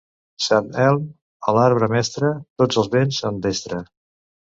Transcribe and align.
Sant 0.43 0.69
Elm 0.85 1.03
a 1.51 1.53
l'arbre 1.57 1.89
mestre, 1.91 2.31
tots 2.63 2.81
els 2.83 2.89
vents 2.97 3.21
en 3.31 3.39
destre. 3.45 3.83